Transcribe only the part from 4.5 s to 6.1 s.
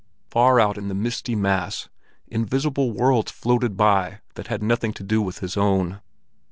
nothing to do with his own.